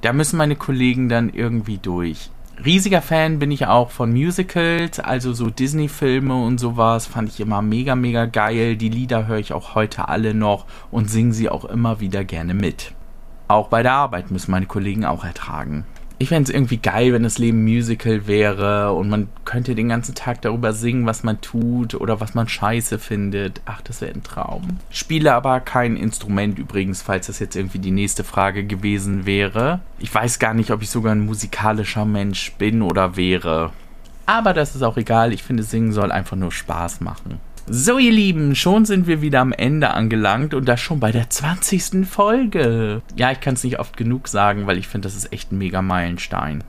Da 0.00 0.12
müssen 0.12 0.36
meine 0.36 0.54
Kollegen 0.54 1.08
dann 1.08 1.28
irgendwie 1.28 1.78
durch. 1.78 2.30
Riesiger 2.64 3.02
Fan 3.02 3.40
bin 3.40 3.50
ich 3.50 3.66
auch 3.66 3.90
von 3.90 4.12
Musicals, 4.12 5.00
also 5.00 5.32
so 5.32 5.50
Disney-Filme 5.50 6.40
und 6.40 6.58
sowas, 6.58 7.06
fand 7.08 7.30
ich 7.30 7.40
immer 7.40 7.62
mega, 7.62 7.96
mega 7.96 8.26
geil. 8.26 8.76
Die 8.76 8.90
Lieder 8.90 9.26
höre 9.26 9.38
ich 9.38 9.52
auch 9.52 9.74
heute 9.74 10.06
alle 10.06 10.34
noch 10.34 10.66
und 10.92 11.10
singe 11.10 11.32
sie 11.32 11.48
auch 11.48 11.64
immer 11.64 11.98
wieder 11.98 12.22
gerne 12.22 12.54
mit. 12.54 12.94
Auch 13.48 13.66
bei 13.66 13.82
der 13.82 13.94
Arbeit 13.94 14.30
müssen 14.30 14.52
meine 14.52 14.66
Kollegen 14.66 15.04
auch 15.04 15.24
ertragen 15.24 15.84
ich 16.22 16.28
fände 16.28 16.48
es 16.48 16.54
irgendwie 16.54 16.76
geil, 16.76 17.12
wenn 17.12 17.24
das 17.24 17.38
Leben 17.38 17.64
Musical 17.64 18.28
wäre 18.28 18.92
und 18.92 19.08
man 19.08 19.28
könnte 19.44 19.74
den 19.74 19.88
ganzen 19.88 20.14
Tag 20.14 20.40
darüber 20.42 20.72
singen, 20.72 21.04
was 21.04 21.24
man 21.24 21.40
tut 21.40 21.96
oder 21.96 22.20
was 22.20 22.34
man 22.34 22.48
scheiße 22.48 23.00
findet. 23.00 23.60
Ach, 23.64 23.80
das 23.80 24.00
wäre 24.00 24.12
ein 24.12 24.22
Traum. 24.22 24.78
Spiele 24.90 25.34
aber 25.34 25.58
kein 25.58 25.96
Instrument 25.96 26.60
übrigens, 26.60 27.02
falls 27.02 27.26
das 27.26 27.40
jetzt 27.40 27.56
irgendwie 27.56 27.80
die 27.80 27.90
nächste 27.90 28.22
Frage 28.22 28.62
gewesen 28.64 29.26
wäre. 29.26 29.80
Ich 29.98 30.14
weiß 30.14 30.38
gar 30.38 30.54
nicht, 30.54 30.70
ob 30.70 30.80
ich 30.82 30.90
sogar 30.90 31.12
ein 31.12 31.26
musikalischer 31.26 32.04
Mensch 32.04 32.52
bin 32.52 32.82
oder 32.82 33.16
wäre. 33.16 33.72
Aber 34.24 34.54
das 34.54 34.76
ist 34.76 34.82
auch 34.82 34.96
egal. 34.96 35.32
Ich 35.32 35.42
finde, 35.42 35.64
Singen 35.64 35.90
soll 35.90 36.12
einfach 36.12 36.36
nur 36.36 36.52
Spaß 36.52 37.00
machen. 37.00 37.40
So, 37.68 37.96
ihr 37.98 38.10
Lieben, 38.10 38.56
schon 38.56 38.84
sind 38.84 39.06
wir 39.06 39.22
wieder 39.22 39.40
am 39.40 39.52
Ende 39.52 39.92
angelangt 39.92 40.52
und 40.52 40.68
das 40.68 40.80
schon 40.80 40.98
bei 40.98 41.12
der 41.12 41.30
20. 41.30 42.04
Folge. 42.06 43.02
Ja, 43.14 43.30
ich 43.30 43.40
kann 43.40 43.54
es 43.54 43.62
nicht 43.62 43.78
oft 43.78 43.96
genug 43.96 44.26
sagen, 44.26 44.66
weil 44.66 44.78
ich 44.78 44.88
finde, 44.88 45.06
das 45.06 45.14
ist 45.14 45.32
echt 45.32 45.52
ein 45.52 45.58
mega 45.58 45.80
Meilenstein. 45.80 46.64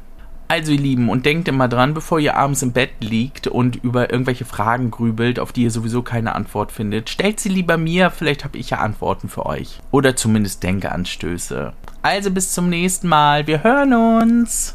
Also, 0.50 0.72
ihr 0.72 0.80
Lieben, 0.80 1.10
und 1.10 1.26
denkt 1.26 1.48
immer 1.48 1.68
dran, 1.68 1.96
bevor 1.96 2.20
ihr 2.20 2.38
abends 2.38 2.62
im 2.62 2.74
Bett 2.74 2.92
liegt 3.00 3.48
und 3.48 3.78
über 3.78 4.12
irgendwelche 4.12 4.46
Fragen 4.46 4.92
grübelt, 4.92 5.40
auf 5.40 5.52
die 5.52 5.64
ihr 5.64 5.72
sowieso 5.72 6.04
keine 6.04 6.36
Antwort 6.36 6.72
findet, 6.72 7.10
stellt 7.10 7.40
sie 7.40 7.50
lieber 7.50 7.78
mir, 7.78 8.12
vielleicht 8.12 8.44
habe 8.44 8.60
ich 8.60 8.70
ja 8.70 8.78
Antworten 8.78 9.30
für 9.30 9.48
euch. 9.48 9.80
Oder 9.90 10.16
zumindest 10.16 10.62
Denkeanstöße. 10.62 11.74
Also 12.04 12.30
bis 12.30 12.52
zum 12.52 12.70
nächsten 12.70 13.08
Mal, 13.08 13.48
wir 13.48 13.64
hören 13.64 13.94
uns. 13.94 14.72